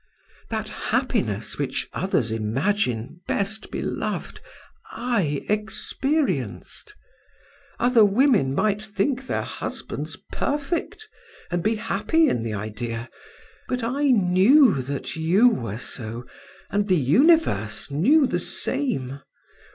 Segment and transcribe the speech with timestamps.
[0.49, 4.41] That happiness which others imagine, best beloved,
[4.91, 6.95] I experienced.
[7.79, 11.07] Other women might think their husbands perfect,
[11.51, 13.11] and be happy in the idea,
[13.67, 16.25] but I knew that you were so
[16.71, 19.19] and the universe knew the same.